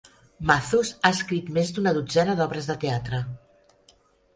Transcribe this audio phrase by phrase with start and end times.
[0.51, 3.25] Matthus ha escrit més d'una dotzena d'obres de teatre.